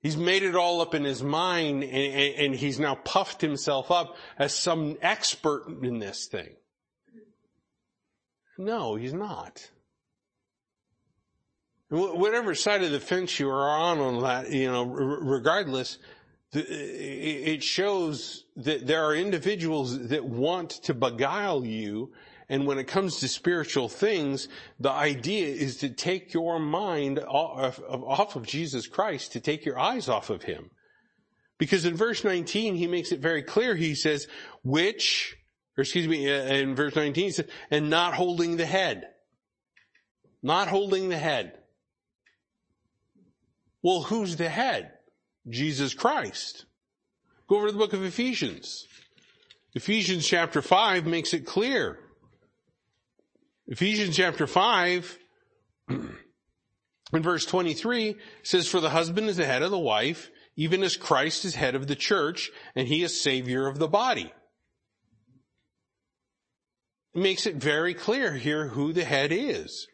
[0.00, 4.54] He's made it all up in his mind and he's now puffed himself up as
[4.54, 6.56] some expert in this thing.
[8.56, 9.70] No, he's not.
[11.90, 15.98] Whatever side of the fence you are on on that, you know, regardless,
[16.52, 22.12] it shows that there are individuals that want to beguile you
[22.48, 28.36] and when it comes to spiritual things, the idea is to take your mind off
[28.36, 30.70] of Jesus Christ, to take your eyes off of Him.
[31.56, 33.76] Because in verse 19, he makes it very clear.
[33.76, 34.26] He says,
[34.62, 35.36] which,
[35.76, 39.08] or excuse me, uh, in verse 19, he says, and not holding the head.
[40.42, 41.58] Not holding the head.
[43.82, 44.92] Well, who's the head?
[45.48, 46.66] Jesus Christ.
[47.48, 48.86] Go over to the book of Ephesians.
[49.74, 51.98] Ephesians chapter 5 makes it clear.
[53.66, 55.18] Ephesians chapter 5,
[55.88, 56.12] in
[57.12, 61.44] verse 23, says, For the husband is the head of the wife, even as Christ
[61.44, 64.32] is head of the church, and he is savior of the body.
[67.14, 69.86] Makes it very clear here who the head is.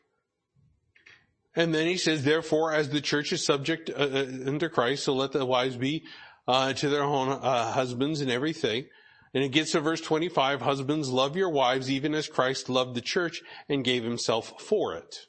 [1.55, 5.15] And then he says, therefore, as the church is subject uh, uh unto Christ, so
[5.15, 6.05] let the wives be
[6.47, 8.87] uh, to their own uh, husbands and everything.
[9.35, 13.01] And it gets to verse 25, husbands, love your wives even as Christ loved the
[13.01, 15.27] church and gave himself for it.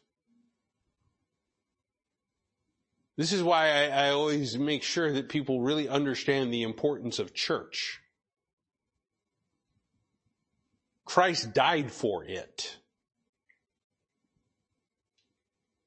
[3.17, 7.35] This is why I, I, always make sure that people really understand the importance of
[7.35, 8.00] church.
[11.05, 12.77] Christ died for it.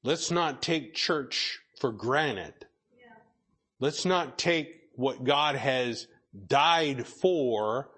[0.03, 2.53] Let's not take church for granted.
[3.79, 6.07] Let's not take what God has
[6.47, 7.89] died for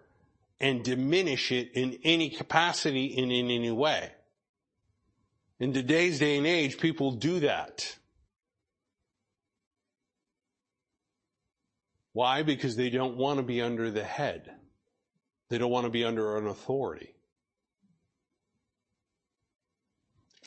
[0.60, 4.12] and diminish it in any capacity and in any way.
[5.60, 7.98] In today's day and age, people do that.
[12.14, 12.42] Why?
[12.42, 14.50] Because they don't want to be under the head.
[15.50, 17.14] They don't want to be under an authority.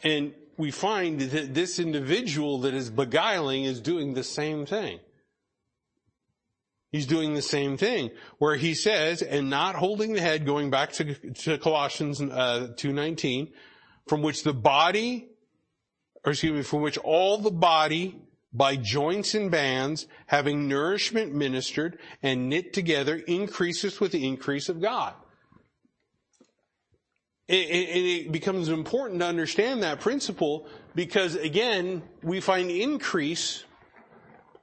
[0.03, 5.01] And we find that this individual that is beguiling is doing the same thing.
[6.93, 10.93] He's doing the same thing where he says, and not holding the head, going back
[10.95, 13.53] to, to Colossians uh, 2.19,
[14.09, 15.29] from which the body,
[16.25, 18.21] or excuse me, from which all the body
[18.53, 24.81] by joints and bands, having nourishment ministered and knit together, increases with the increase of
[24.81, 25.15] God.
[27.49, 33.65] And it becomes important to understand that principle because again, we find increase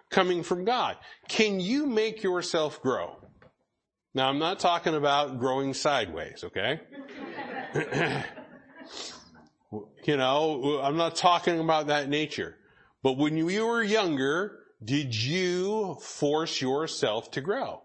[0.09, 0.95] coming from God.
[1.27, 3.17] Can you make yourself grow?
[4.13, 6.79] Now, I'm not talking about growing sideways, okay?
[10.05, 12.55] you know, I'm not talking about that nature.
[13.03, 17.83] But when you were younger, did you force yourself to grow?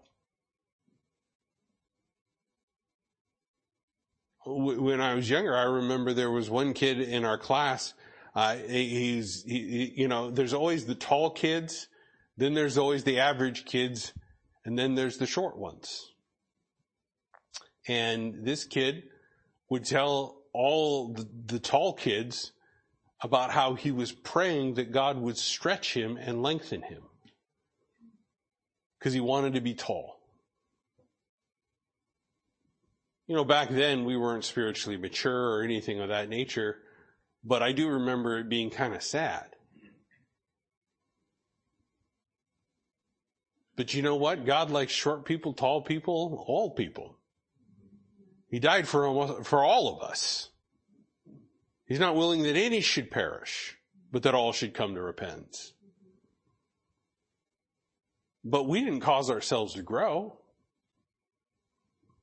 [4.45, 7.93] When I was younger, I remember there was one kid in our class.
[8.35, 11.87] Uh, he's, he, you know, there's always the tall kids
[12.37, 14.13] then there's always the average kids,
[14.65, 16.11] and then there's the short ones.
[17.87, 19.03] And this kid
[19.69, 22.53] would tell all the, the tall kids
[23.23, 27.01] about how he was praying that God would stretch him and lengthen him.
[28.99, 30.19] Because he wanted to be tall.
[33.27, 36.77] You know, back then we weren't spiritually mature or anything of that nature,
[37.43, 39.45] but I do remember it being kind of sad.
[43.75, 44.45] But you know what?
[44.45, 47.17] God likes short people, tall people, all people.
[48.49, 50.49] He died for almost, for all of us.
[51.85, 53.77] He's not willing that any should perish,
[54.11, 55.73] but that all should come to repentance.
[58.43, 60.37] But we didn't cause ourselves to grow.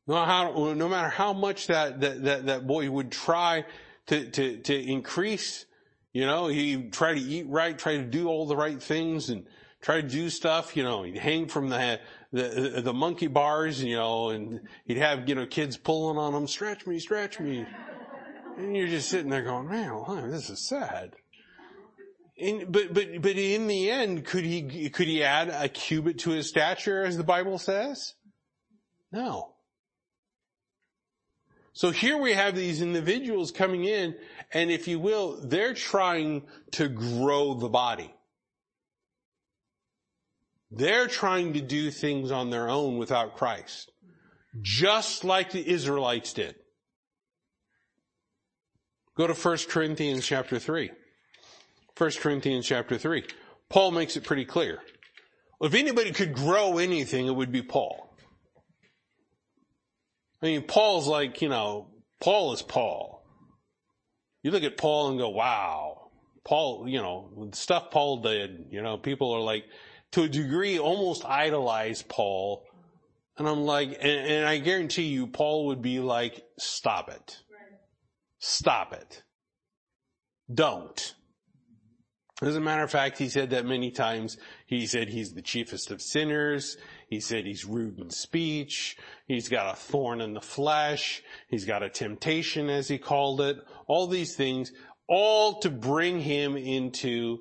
[0.07, 3.65] No, how, no matter how much that, that, that, that boy would try
[4.07, 5.67] to, to, to increase,
[6.13, 9.47] you know, he'd try to eat right, try to do all the right things and,
[9.81, 12.01] try to do stuff, you know, he'd hang from the,
[12.33, 16.47] the, the monkey bars, you know, and he'd have, you know, kids pulling on him,
[16.47, 17.67] stretch me, stretch me.
[18.57, 21.15] And you're just sitting there going, man, this is sad.
[22.39, 26.31] And, but, but, but in the end, could he, could he add a cubit to
[26.31, 28.15] his stature as the Bible says?
[29.13, 29.55] No.
[31.73, 34.15] So here we have these individuals coming in,
[34.53, 36.43] and if you will, they're trying
[36.73, 38.13] to grow the body.
[40.71, 43.91] They're trying to do things on their own without Christ.
[44.61, 46.57] Just like the Israelites did.
[49.21, 50.91] Go to 1 Corinthians chapter 3.
[51.99, 53.23] 1 Corinthians chapter 3.
[53.69, 54.79] Paul makes it pretty clear.
[55.61, 58.17] If anybody could grow anything, it would be Paul.
[60.43, 63.23] I mean, Paul's like, you know, Paul is Paul.
[64.43, 66.09] You look at Paul and go, wow.
[66.43, 69.65] Paul, you know, stuff Paul did, you know, people are like,
[70.13, 72.65] to a degree, almost idolize Paul.
[73.37, 77.37] And I'm like, and, and I guarantee you, Paul would be like, stop it.
[78.41, 79.23] Stop it.
[80.53, 81.15] Don't.
[82.43, 84.39] As a matter of fact, he said that many times.
[84.67, 86.79] He said he's the chiefest of sinners.
[87.09, 88.97] He said he's rude in speech.
[89.27, 91.23] He's got a thorn in the flesh.
[91.49, 93.59] He's got a temptation, as he called it.
[93.87, 94.73] All these things,
[95.07, 97.41] all to bring him into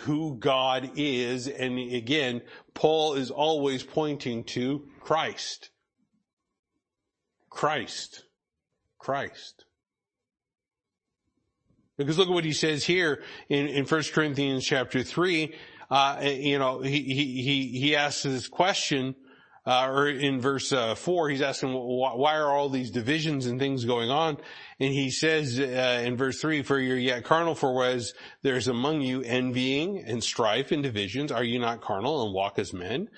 [0.00, 1.48] who God is.
[1.48, 2.42] And again,
[2.72, 5.70] Paul is always pointing to Christ.
[7.50, 8.22] Christ.
[8.98, 9.65] Christ.
[11.96, 15.54] Because look at what he says here in, in 1 Corinthians chapter 3.
[15.90, 19.14] Uh, you know, he, he, he, asks this question,
[19.64, 23.84] uh, or in verse uh, 4, he's asking why are all these divisions and things
[23.84, 24.36] going on?
[24.80, 29.00] And he says uh, in verse 3, for you're yet carnal, for whereas there's among
[29.02, 33.08] you envying and strife and divisions, are you not carnal and walk as men?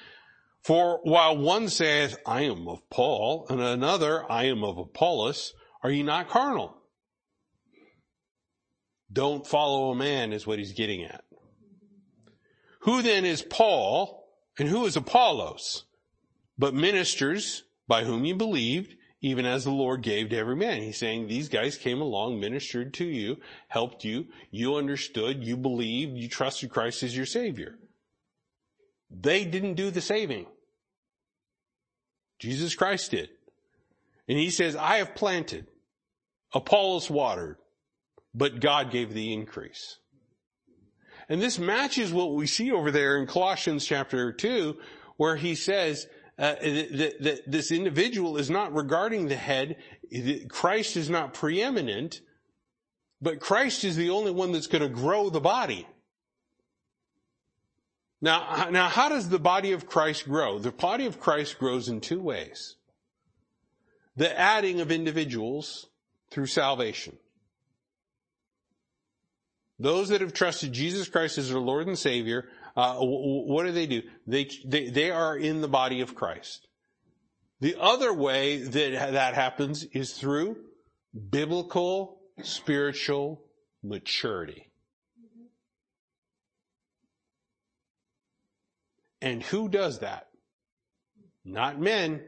[0.63, 5.91] For while one saith, I am of Paul, and another, I am of Apollos, are
[5.91, 6.78] you not carnal?
[9.13, 11.25] Don't follow a man is what he's getting at.
[12.81, 14.29] Who then is Paul
[14.59, 15.85] and who is Apollos?
[16.59, 20.83] But ministers by whom you believed, even as the Lord gave to every man.
[20.83, 23.39] He's saying these guys came along, ministered to you,
[23.69, 27.79] helped you, you understood, you believed, you trusted Christ as your Savior.
[29.11, 30.47] They didn't do the saving.
[32.39, 33.31] Jesus Christ did.
[34.29, 35.67] And he says, I have planted,
[36.53, 37.57] Apollos watered,
[38.39, 39.99] but God gave the increase.
[41.29, 44.79] And this matches what we see over there in Colossians chapter 2,
[45.17, 46.07] where he says
[46.39, 49.77] uh, that, that this individual is not regarding the head,
[50.49, 52.21] Christ is not preeminent,
[53.21, 55.87] but Christ is the only one that's going to grow the body.
[58.21, 60.61] Now, now how does the body of Christ grow?
[60.61, 62.77] The body of Christ grows in two ways.
[64.17, 65.87] The adding of individuals
[66.31, 67.19] through salvation.
[69.79, 73.87] Those that have trusted Jesus Christ as their Lord and Savior, uh, what do they
[73.87, 74.03] do?
[74.27, 76.67] They, they, they are in the body of Christ.
[77.61, 80.57] The other way that that happens is through
[81.31, 83.43] biblical spiritual
[83.83, 84.71] maturity.
[89.21, 90.29] And who does that?
[91.45, 92.23] Not men,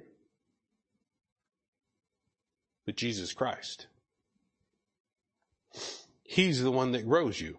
[2.86, 3.86] but Jesus Christ.
[6.30, 7.58] He's the one that grows you.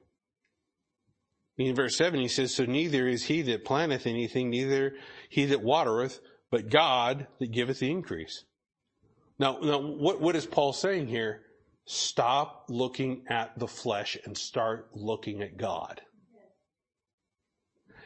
[1.57, 4.93] In verse 7, he says, So neither is he that planteth anything, neither
[5.27, 8.45] he that watereth, but God that giveth the increase.
[9.37, 11.41] Now, now what, what is Paul saying here?
[11.83, 15.99] Stop looking at the flesh and start looking at God.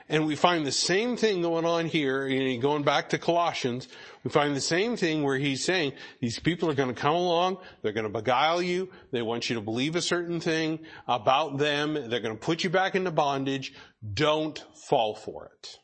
[0.08, 2.30] And we find the same thing going on here,
[2.60, 3.88] going back to Colossians,
[4.24, 7.58] we find the same thing where he's saying, these people are going to come along,
[7.82, 11.94] they're going to beguile you, they want you to believe a certain thing about them,
[11.96, 13.74] they're going to put you back into bondage,
[14.14, 15.80] don't fall for it.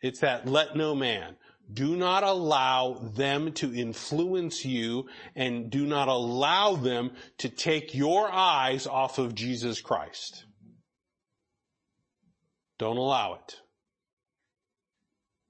[0.00, 1.36] It's that let no man.
[1.72, 8.30] Do not allow them to influence you and do not allow them to take your
[8.30, 10.44] eyes off of Jesus Christ.
[12.78, 13.56] Don't allow it.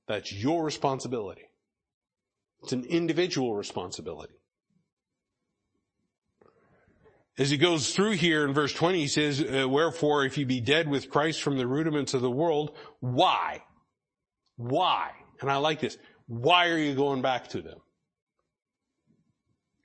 [0.09, 1.49] That's your responsibility.
[2.63, 4.35] It's an individual responsibility.
[7.39, 10.61] As he goes through here in verse 20, he says, uh, wherefore if you be
[10.61, 13.63] dead with Christ from the rudiments of the world, why?
[14.57, 15.13] Why?
[15.41, 15.97] And I like this.
[16.27, 17.79] Why are you going back to them?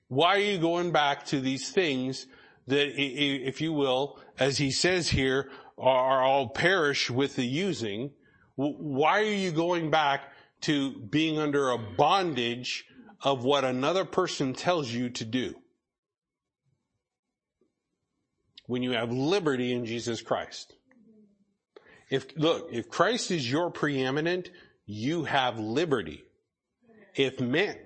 [0.08, 2.26] Why are you going back to these things
[2.66, 8.10] that, if you will, as he says here, are all perish with the using,
[8.56, 12.84] why are you going back to being under a bondage
[13.22, 15.54] of what another person tells you to do?
[18.66, 20.74] When you have liberty in Jesus Christ.
[22.10, 24.50] If, look, if Christ is your preeminent,
[24.86, 26.24] you have liberty.
[27.14, 27.76] If man,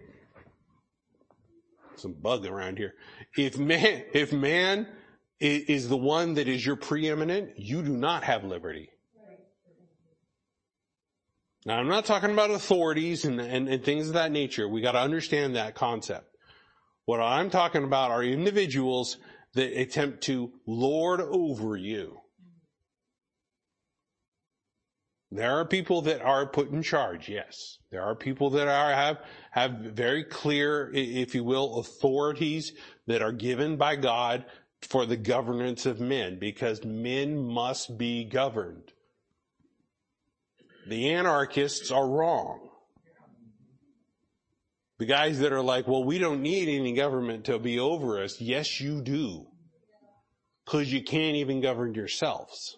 [1.96, 2.94] some bug around here.
[3.36, 4.86] If man, if man
[5.42, 8.90] is the one that is your preeminent, you do not have liberty.
[11.64, 14.68] Now I'm not talking about authorities and, and, and things of that nature.
[14.68, 16.36] We gotta understand that concept.
[17.04, 19.18] What I'm talking about are individuals
[19.54, 22.18] that attempt to lord over you.
[25.30, 27.78] There are people that are put in charge, yes.
[27.90, 29.18] There are people that are, have,
[29.50, 32.72] have very clear, if you will, authorities
[33.06, 34.44] that are given by God
[34.82, 38.92] for the governance of men, because men must be governed.
[40.88, 42.68] The anarchists are wrong.
[44.98, 48.40] The guys that are like, well, we don't need any government to be over us.
[48.40, 49.46] Yes, you do.
[50.66, 52.76] Cause you can't even govern yourselves.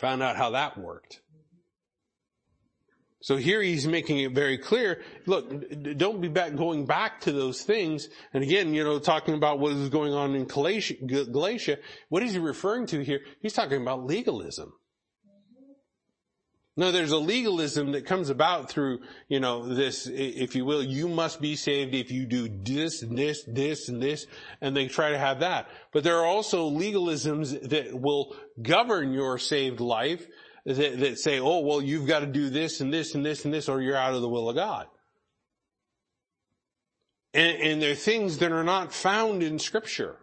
[0.00, 1.20] Found out how that worked.
[3.26, 5.02] So here he's making it very clear.
[5.26, 5.50] Look,
[5.98, 8.08] don't be back going back to those things.
[8.32, 12.34] And again, you know, talking about what is going on in Galatia, Galatia, what is
[12.34, 13.22] he referring to here?
[13.42, 14.74] He's talking about legalism.
[16.76, 21.08] No, there's a legalism that comes about through, you know, this, if you will, you
[21.08, 24.28] must be saved if you do this, this, this, and this,
[24.60, 25.68] and they try to have that.
[25.92, 30.28] But there are also legalisms that will govern your saved life
[30.66, 33.54] that, that say, oh, well, you've got to do this and this and this and
[33.54, 34.86] this or you're out of the will of God.
[37.32, 40.16] And, and they're things that are not found in scripture.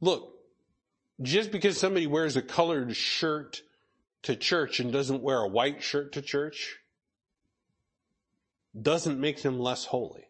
[0.00, 0.32] Look,
[1.20, 3.62] just because somebody wears a colored shirt
[4.22, 6.76] to church and doesn't wear a white shirt to church
[8.80, 10.27] doesn't make them less holy.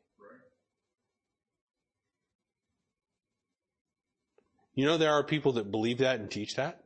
[4.79, 6.85] You know, there are people that believe that and teach that.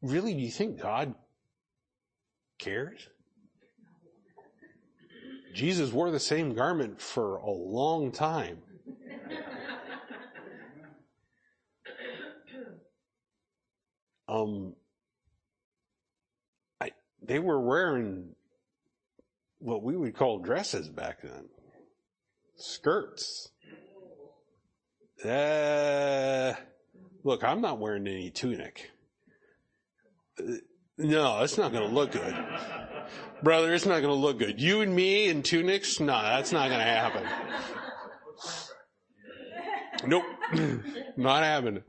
[0.00, 1.16] Really, do you think God
[2.60, 3.08] cares?
[5.52, 8.58] Jesus wore the same garment for a long time.
[14.28, 14.74] Um,
[16.80, 18.36] I, they were wearing
[19.58, 21.48] what we would call dresses back then.
[22.56, 23.50] Skirts.
[25.24, 26.52] Uh,
[27.24, 28.90] look, I'm not wearing any tunic.
[30.98, 32.34] No, it's not going to look good.
[33.42, 34.60] Brother, it's not going to look good.
[34.60, 36.00] You and me in tunics?
[36.00, 37.24] No, that's not going to happen.
[40.06, 40.24] Nope.
[41.16, 41.82] not happening.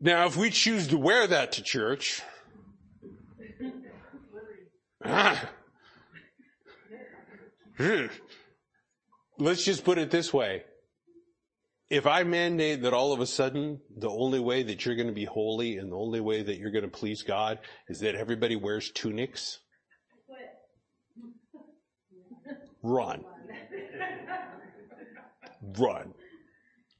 [0.00, 2.22] Now, if we choose to wear that to church,
[5.04, 5.48] ah,
[9.38, 10.62] let's just put it this way
[11.90, 15.14] if I mandate that all of a sudden the only way that you're going to
[15.14, 17.58] be holy and the only way that you're going to please God
[17.88, 19.60] is that everybody wears tunics,
[22.82, 23.24] run.
[25.78, 26.14] Run.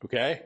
[0.05, 0.43] Okay?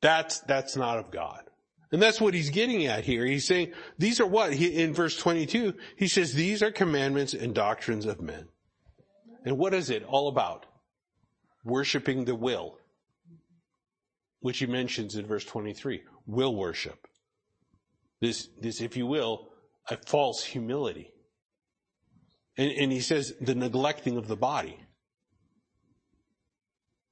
[0.00, 1.42] That's, that's not of God.
[1.90, 3.26] And that's what he's getting at here.
[3.26, 4.54] He's saying, these are what?
[4.54, 8.48] He, in verse 22, he says, these are commandments and doctrines of men.
[9.44, 10.66] And what is it all about?
[11.64, 12.78] Worshipping the will
[14.42, 17.06] which he mentions in verse 23, will worship.
[18.20, 19.48] This, this, if you will,
[19.88, 21.12] a false humility.
[22.58, 24.76] And, and he says the neglecting of the body.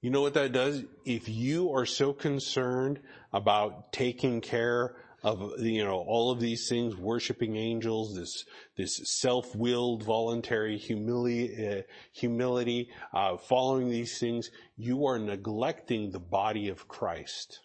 [0.03, 0.83] You know what that does?
[1.05, 3.01] If you are so concerned
[3.33, 8.45] about taking care of, you know, all of these things, worshiping angels, this,
[8.77, 16.69] this self-willed, voluntary humility, uh, humility, uh, following these things, you are neglecting the body
[16.69, 17.61] of Christ.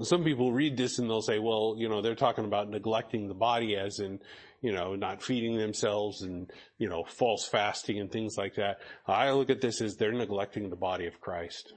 [0.00, 3.34] Some people read this and they'll say, well, you know, they're talking about neglecting the
[3.34, 4.20] body as in,
[4.62, 8.78] you know, not feeding themselves and, you know, false fasting and things like that.
[9.08, 11.72] I look at this as they're neglecting the body of Christ.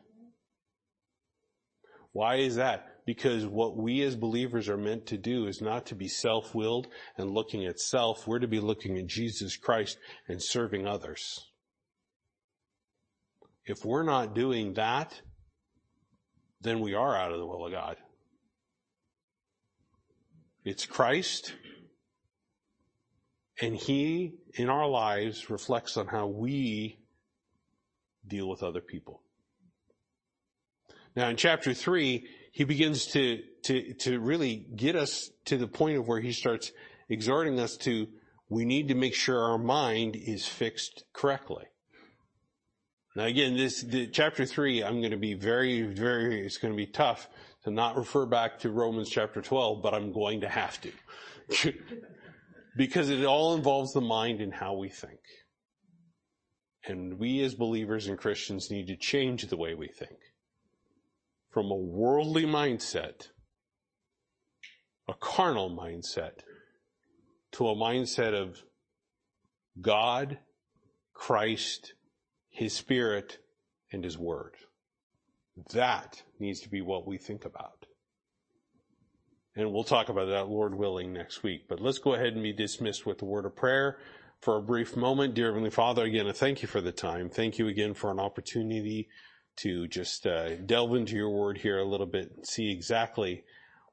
[2.13, 2.87] Why is that?
[3.05, 6.87] Because what we as believers are meant to do is not to be self-willed
[7.17, 8.27] and looking at self.
[8.27, 9.97] We're to be looking at Jesus Christ
[10.27, 11.47] and serving others.
[13.65, 15.21] If we're not doing that,
[16.61, 17.97] then we are out of the will of God.
[20.63, 21.53] It's Christ,
[23.59, 26.99] and He, in our lives, reflects on how we
[28.27, 29.23] deal with other people.
[31.15, 35.97] Now in chapter three, he begins to, to, to really get us to the point
[35.97, 36.71] of where he starts
[37.09, 38.07] exhorting us to,
[38.49, 41.65] we need to make sure our mind is fixed correctly.
[43.15, 46.77] Now again, this, the, chapter three, I'm going to be very, very, it's going to
[46.77, 47.27] be tough
[47.63, 51.73] to not refer back to Romans chapter 12, but I'm going to have to.
[52.77, 55.19] because it all involves the mind and how we think.
[56.85, 60.17] And we as believers and Christians need to change the way we think
[61.51, 63.27] from a worldly mindset,
[65.07, 66.39] a carnal mindset,
[67.51, 68.63] to a mindset of
[69.79, 70.39] God,
[71.13, 71.93] Christ,
[72.49, 73.39] His Spirit,
[73.91, 74.55] and His Word.
[75.73, 77.85] That needs to be what we think about.
[79.55, 81.67] And we'll talk about that, Lord willing, next week.
[81.67, 83.97] But let's go ahead and be dismissed with a word of prayer
[84.39, 85.33] for a brief moment.
[85.33, 87.29] Dear Heavenly Father, again, I thank you for the time.
[87.29, 89.09] Thank you again for an opportunity
[89.61, 93.43] to just uh, delve into your word here a little bit and see exactly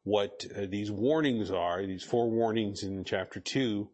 [0.04, 3.88] what uh, these warnings are, these four warnings in chapter two,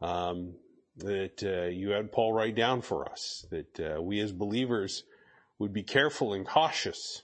[0.00, 0.54] um,
[0.98, 5.04] that uh, you had Paul write down for us, that uh, we as believers
[5.58, 7.22] would be careful and cautious,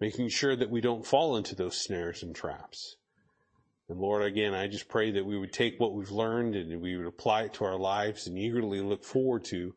[0.00, 2.96] making sure that we don't fall into those snares and traps.
[3.88, 6.96] And Lord, again, I just pray that we would take what we've learned and we
[6.96, 9.74] would apply it to our lives and eagerly look forward to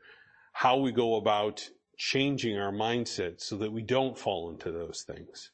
[0.53, 1.67] how we go about
[2.03, 5.51] changing our mindset so that we don't fall into those things.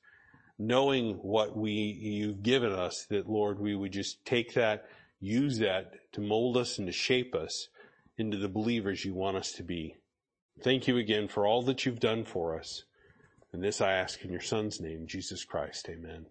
[0.58, 4.86] Knowing what we, you've given us, that Lord, we would just take that,
[5.20, 7.70] use that to mold us and to shape us
[8.18, 9.95] into the believers you want us to be.
[10.62, 12.84] Thank you again for all that you've done for us.
[13.54, 15.88] And this I ask in your son's name, Jesus Christ.
[15.88, 16.26] Amen.